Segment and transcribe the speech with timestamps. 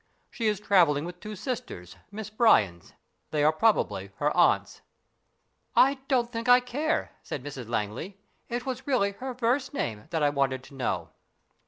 [0.31, 2.93] She is travelling with two sisters Miss Brya'ns.
[3.29, 4.81] They are probably her aunts.""
[5.87, 8.17] I don't think I care," said Mrs Langley."
[8.49, 11.11] It was really her first name that I wanted to know."